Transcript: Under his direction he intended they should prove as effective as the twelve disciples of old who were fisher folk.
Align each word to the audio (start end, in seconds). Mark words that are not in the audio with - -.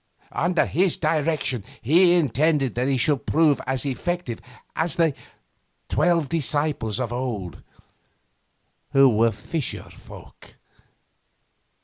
Under 0.31 0.65
his 0.65 0.97
direction 0.97 1.63
he 1.79 2.15
intended 2.15 2.73
they 2.73 2.97
should 2.97 3.27
prove 3.27 3.61
as 3.67 3.85
effective 3.85 4.41
as 4.75 4.95
the 4.95 5.13
twelve 5.89 6.27
disciples 6.27 6.99
of 6.99 7.13
old 7.13 7.61
who 8.93 9.07
were 9.07 9.31
fisher 9.31 9.91
folk. 9.91 10.55